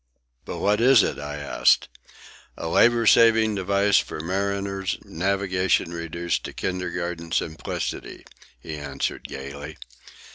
"But 0.45 0.57
what 0.57 0.81
is 0.81 1.03
it?" 1.03 1.19
I 1.19 1.37
asked. 1.37 1.87
"A 2.57 2.67
labour 2.67 3.05
saving 3.05 3.53
device 3.53 3.99
for 3.99 4.19
mariners, 4.19 4.97
navigation 5.03 5.93
reduced 5.93 6.43
to 6.45 6.53
kindergarten 6.53 7.31
simplicity," 7.31 8.25
he 8.59 8.77
answered 8.77 9.25
gaily. 9.27 9.77